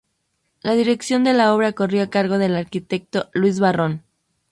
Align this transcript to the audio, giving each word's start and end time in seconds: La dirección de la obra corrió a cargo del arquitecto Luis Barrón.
La 0.63 0.73
dirección 0.73 1.23
de 1.23 1.33
la 1.33 1.53
obra 1.53 1.73
corrió 1.73 2.01
a 2.01 2.09
cargo 2.09 2.39
del 2.39 2.55
arquitecto 2.55 3.29
Luis 3.35 3.59
Barrón. 3.59 4.01